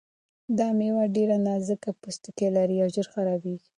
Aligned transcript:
دا 0.57 0.67
مېوه 0.77 1.03
ډېر 1.15 1.29
نازک 1.47 1.83
پوستکی 2.01 2.47
لري 2.55 2.77
او 2.83 2.87
ژر 2.93 3.07
خرابیږي. 3.13 3.67